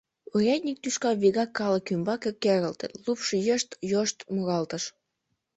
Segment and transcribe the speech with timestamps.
[0.35, 4.83] Урядник тӱшка вигак калык ӱмбаке керылте, лупш йышт-йошт муралтыш.